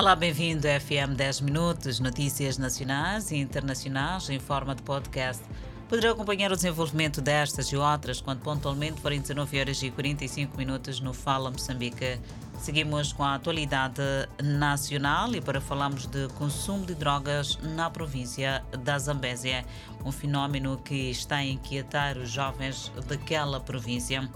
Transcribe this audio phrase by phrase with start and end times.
[0.00, 5.44] Olá, bem-vindo a FM 10 Minutos, notícias nacionais e internacionais em forma de podcast.
[5.90, 11.00] Poderá acompanhar o desenvolvimento destas e outras quando pontualmente forem 19 horas e 45 minutos
[11.00, 12.18] no Fala Moçambique.
[12.58, 14.00] Seguimos com a atualidade
[14.42, 19.66] nacional e para falarmos de consumo de drogas na província da Zambésia,
[20.02, 24.30] um fenómeno que está a inquietar os jovens daquela província.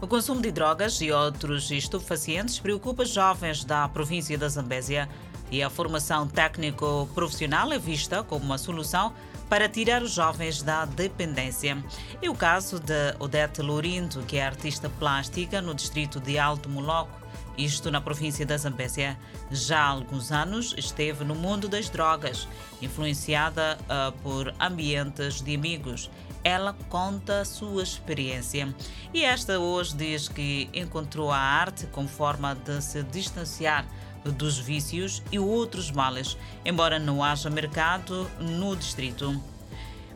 [0.00, 5.08] O consumo de drogas e outros estupefacientes preocupa jovens da província da Zambésia
[5.50, 9.12] e a formação técnico-profissional é vista como uma solução
[9.48, 11.82] para tirar os jovens da dependência.
[12.22, 17.18] É o caso de Odete Lourinto, que é artista plástica no distrito de Alto Moloco,
[17.56, 19.18] isto na província da Zambésia.
[19.50, 22.46] Já há alguns anos esteve no mundo das drogas,
[22.80, 26.08] influenciada uh, por ambientes de amigos
[26.48, 28.74] ela conta sua experiência.
[29.12, 33.86] E esta hoje diz que encontrou a arte como forma de se distanciar
[34.24, 39.40] dos vícios e outros males, embora não haja mercado no distrito.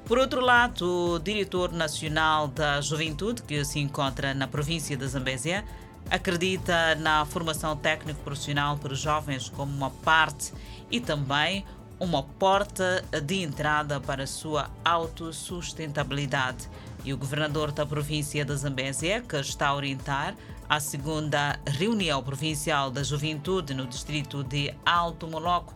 [0.07, 5.65] Por outro lado, o diretor nacional da Juventude, que se encontra na província da Zambésia,
[6.11, 10.53] acredita na formação técnico-profissional para os jovens como uma parte
[10.91, 11.65] e também
[12.03, 16.69] uma porta de entrada para a sua autossustentabilidade.
[17.05, 20.35] E o governador da província da Zambésia, que está a orientar
[20.69, 25.75] a segunda reunião provincial da juventude no distrito de Alto Moloco,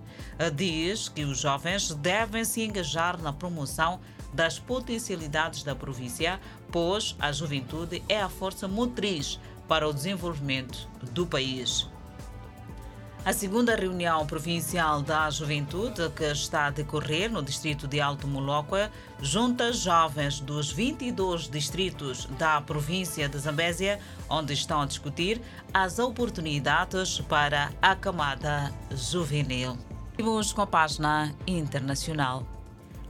[0.52, 4.00] diz que os jovens devem se engajar na promoção
[4.32, 6.40] das potencialidades da província,
[6.72, 11.88] pois a juventude é a força motriz para o desenvolvimento do país.
[13.26, 18.76] A segunda reunião provincial da juventude, que está a decorrer no distrito de Alto Moloco,
[19.20, 23.98] junta jovens dos 22 distritos da província de Zambésia,
[24.30, 25.42] onde estão a discutir
[25.74, 29.76] as oportunidades para a camada juvenil.
[30.16, 32.55] Vamos com a página internacional.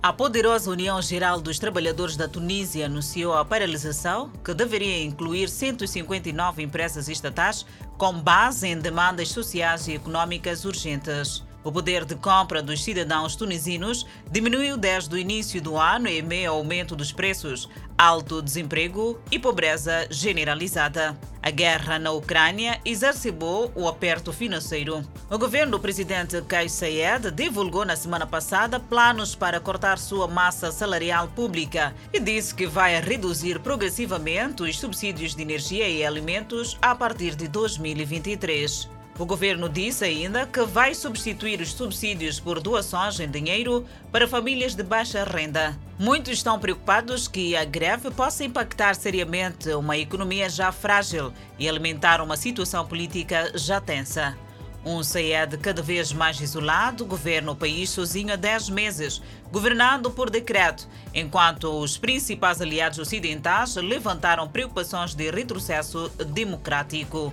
[0.06, 6.62] A poderosa União Geral dos Trabalhadores da Tunísia anunciou a paralisação, que deveria incluir 159
[6.62, 7.67] empresas estatais,
[7.98, 11.42] com base em demandas sociais e econômicas urgentes.
[11.66, 16.52] O poder de compra dos cidadãos tunisinos diminuiu desde o início do ano em meio
[16.52, 17.68] ao aumento dos preços,
[17.98, 21.18] alto desemprego e pobreza generalizada.
[21.42, 25.04] A guerra na Ucrânia exacerbou o aperto financeiro.
[25.28, 30.70] O governo do presidente Kais Saied divulgou na semana passada planos para cortar sua massa
[30.70, 36.94] salarial pública e disse que vai reduzir progressivamente os subsídios de energia e alimentos a
[36.94, 38.94] partir de 2023.
[39.18, 44.74] O governo disse ainda que vai substituir os subsídios por doações em dinheiro para famílias
[44.74, 45.74] de baixa renda.
[45.98, 52.20] Muitos estão preocupados que a greve possa impactar seriamente uma economia já frágil e alimentar
[52.20, 54.36] uma situação política já tensa.
[54.84, 60.28] Um CED cada vez mais isolado governa o país sozinho há 10 meses, governando por
[60.28, 67.33] decreto, enquanto os principais aliados ocidentais levantaram preocupações de retrocesso democrático.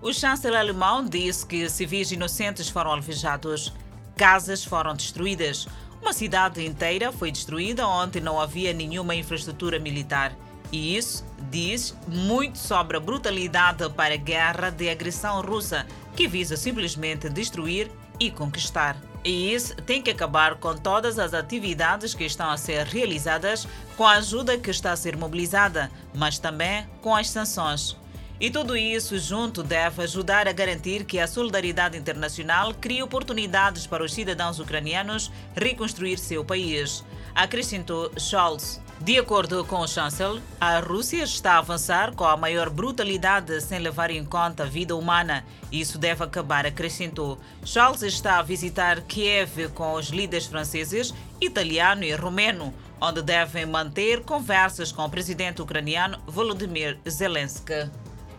[0.01, 3.73] O chanceler alemão disse que civis inocentes foram alvejados,
[4.17, 5.69] casas foram destruídas,
[6.01, 10.37] uma cidade inteira foi destruída onde não havia nenhuma infraestrutura militar.
[10.73, 15.87] E isso diz muito sobre a brutalidade para a guerra de agressão russa,
[16.17, 18.97] que visa simplesmente destruir e conquistar.
[19.25, 24.05] E isso tem que acabar com todas as atividades que estão a ser realizadas, com
[24.05, 27.97] a ajuda que está a ser mobilizada, mas também com as sanções.
[28.41, 34.03] E tudo isso junto deve ajudar a garantir que a solidariedade internacional crie oportunidades para
[34.03, 37.05] os cidadãos ucranianos reconstruir seu país,
[37.37, 38.81] acrescentou Scholz.
[39.05, 43.81] De acordo com o chanceler, a Rússia está a avançar com a maior brutalidade sem
[43.81, 45.45] levar em conta a vida humana.
[45.73, 47.37] Isso deve acabar, acrescentou.
[47.65, 54.23] Charles está a visitar Kiev com os líderes franceses, italiano e romeno, onde devem manter
[54.23, 57.91] conversas com o presidente ucraniano Volodymyr Zelensky.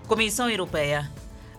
[0.08, 1.12] Comissão Europeia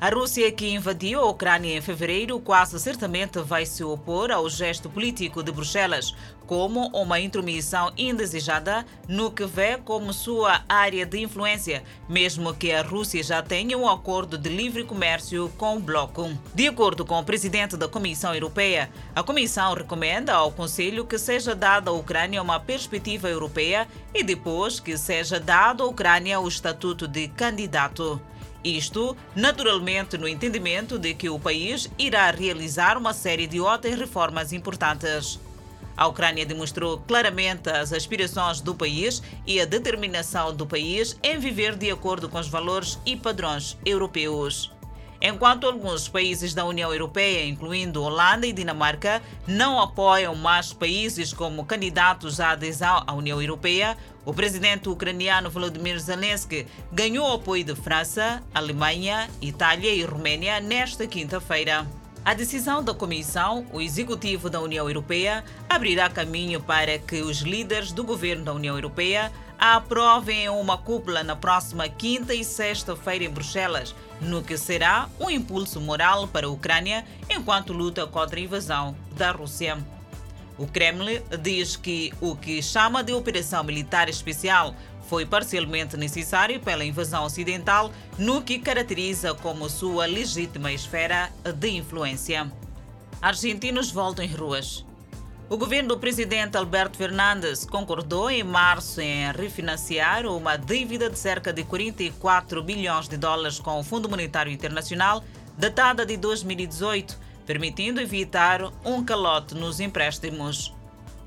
[0.05, 4.91] a Rússia, que invadiu a Ucrânia em fevereiro, quase certamente vai se opor ao gesto
[4.91, 6.15] político de Bruxelas,
[6.47, 12.83] como uma intromissão indesejada no que vê como sua área de influência, mesmo que a
[12.83, 16.31] Rússia já tenha um acordo de livre comércio com o bloco.
[16.55, 21.55] De acordo com o presidente da Comissão Europeia, a Comissão recomenda ao Conselho que seja
[21.55, 27.09] dada à Ucrânia uma perspectiva europeia e depois que seja dado à Ucrânia o estatuto
[27.09, 28.21] de candidato.
[28.65, 34.55] Isto, naturalmente, no entendimento de que o país irá realizar uma série de outras reformas
[34.55, 35.39] importantes.
[35.97, 41.77] A Ucrânia demonstrou claramente as aspirações do país e a determinação do país em viver
[41.77, 44.74] de acordo com os valores e padrões europeus.
[45.27, 51.65] Enquanto alguns países da União Europeia, incluindo Holanda e Dinamarca, não apoiam mais países como
[51.65, 58.43] candidatos à adesão à União Europeia, o presidente ucraniano Volodymyr Zelensky ganhou apoio de França,
[58.55, 61.87] Alemanha, Itália e Romênia nesta quinta-feira.
[62.23, 67.93] A decisão da Comissão, o Executivo da União Europeia, abrirá caminho para que os líderes
[67.93, 73.95] do governo da União Europeia aprovem uma cúpula na próxima quinta e sexta-feira em Bruxelas,
[74.21, 79.31] no que será um impulso moral para a Ucrânia enquanto luta contra a invasão da
[79.31, 79.79] Rússia.
[80.57, 84.75] O Kremlin diz que o que chama de operação militar especial
[85.09, 92.51] foi parcialmente necessário pela invasão ocidental, no que caracteriza como sua legítima esfera de influência.
[93.21, 94.85] Argentinos voltam em ruas.
[95.47, 101.53] O governo do presidente Alberto Fernandes concordou em março em refinanciar uma dívida de cerca
[101.53, 105.23] de 44 bilhões de dólares com o Fundo Monetário Internacional,
[105.59, 110.75] datada de 2018, permitindo evitar um calote nos empréstimos.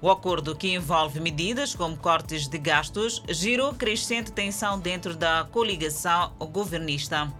[0.02, 6.34] O acordo, que envolve medidas como cortes de gastos, gerou crescente tensão dentro da coligação
[6.40, 7.31] governista.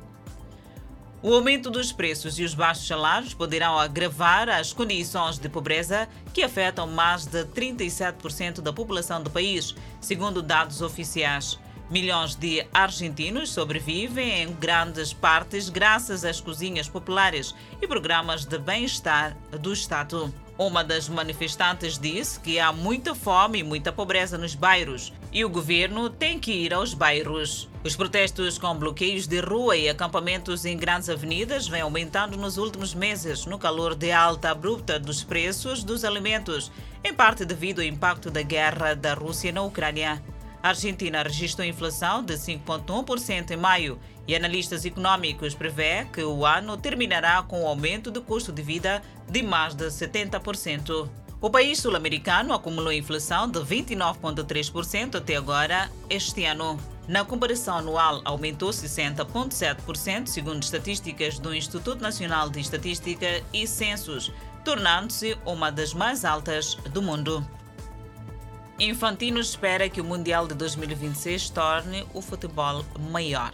[1.27, 6.41] O aumento dos preços e os baixos salários poderão agravar as condições de pobreza que
[6.41, 11.59] afetam mais de 37% da população do país, segundo dados oficiais.
[11.91, 19.35] Milhões de argentinos sobrevivem em grandes partes graças às cozinhas populares e programas de bem-estar
[19.59, 20.33] do Estado.
[20.57, 25.50] Uma das manifestantes disse que há muita fome e muita pobreza nos bairros e o
[25.50, 27.69] governo tem que ir aos bairros.
[27.83, 32.95] Os protestos com bloqueios de rua e acampamentos em grandes avenidas vêm aumentando nos últimos
[32.95, 36.71] meses, no calor de alta abrupta dos preços dos alimentos,
[37.04, 40.24] em parte devido ao impacto da guerra da Rússia na Ucrânia.
[40.62, 46.75] A Argentina registrou inflação de 5,1% em maio e analistas econômicos prevê que o ano
[46.77, 51.07] terminará com um aumento do custo de vida de mais de 70%.
[51.39, 56.80] O país sul-americano acumulou inflação de 29,3% até agora este ano.
[57.07, 64.33] Na comparação anual, aumentou 60,7%, segundo estatísticas do Instituto Nacional de Estatística e Censos,
[64.65, 67.48] tornando-se uma das mais altas do mundo.
[68.79, 73.51] Infantino espera que o Mundial de 2026 torne o futebol maior.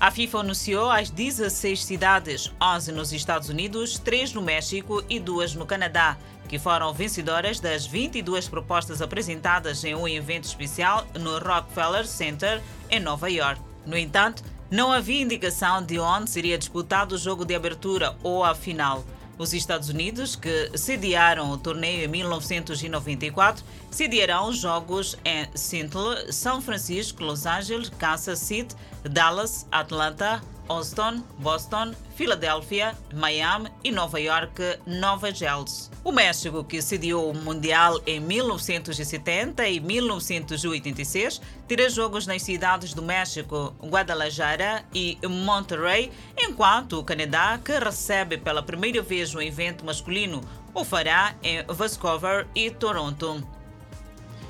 [0.00, 5.54] A FIFA anunciou as 16 cidades, 11 nos Estados Unidos, 3 no México e 2
[5.54, 6.18] no Canadá,
[6.48, 12.98] que foram vencedoras das 22 propostas apresentadas em um evento especial no Rockefeller Center, em
[12.98, 13.60] Nova York.
[13.86, 18.56] No entanto, não havia indicação de onde seria disputado o jogo de abertura ou a
[18.56, 19.04] final.
[19.36, 26.60] Os Estados Unidos, que sediaram o torneio em 1994, sediarão os jogos em Seattle, São
[26.60, 35.32] Francisco, Los Angeles, Kansas City, Dallas, Atlanta, Austin, Boston, Filadélfia, Miami e Nova York, Nova
[35.32, 35.90] Jersey.
[36.02, 43.02] O México, que sediou o Mundial em 1970 e 1986, terá jogos nas cidades do
[43.02, 50.40] México, Guadalajara e Monterrey, enquanto o Canadá, que recebe pela primeira vez um evento masculino,
[50.72, 53.63] o fará em Vancouver e Toronto.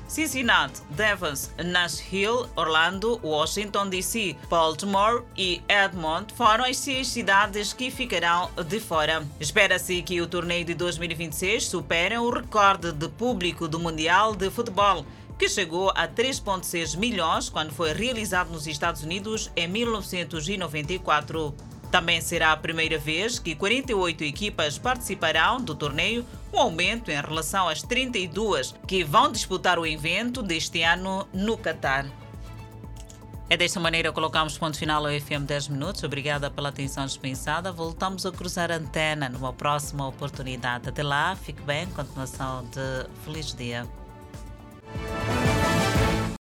[0.07, 8.49] Cincinnati, Devons, Nashville, Orlando, Washington DC, Baltimore e Edmond foram as seis cidades que ficarão
[8.67, 9.25] de fora.
[9.39, 15.05] Espera-se que o torneio de 2026 supere o recorde de público do Mundial de Futebol,
[15.37, 21.53] que chegou a 3,6 milhões quando foi realizado nos Estados Unidos em 1994.
[21.91, 27.67] Também será a primeira vez que 48 equipas participarão do torneio, um aumento em relação
[27.67, 32.05] às 32 que vão disputar o evento deste ano no Catar.
[33.47, 36.03] É desta maneira que colocamos ponto final ao FM 10 Minutos.
[36.03, 37.71] Obrigada pela atenção dispensada.
[37.71, 40.89] Voltamos a cruzar a antena numa próxima oportunidade.
[40.89, 41.85] Até lá, fique bem.
[41.87, 43.87] Continuação de feliz dia.